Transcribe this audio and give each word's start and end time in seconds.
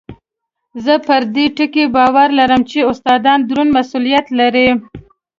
زه 0.85 0.93
پر 1.07 1.21
دې 1.35 1.45
ټکي 1.57 1.85
پوره 1.85 1.93
باور 1.95 2.27
لرم 2.39 2.61
چې 2.71 2.79
استادان 2.91 3.39
دروند 3.49 3.71
مسؤلیت 3.77 4.25
لري. 4.39 4.67